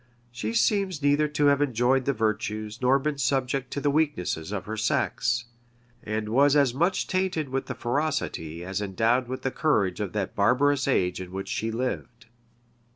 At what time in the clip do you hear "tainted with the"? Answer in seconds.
7.05-7.75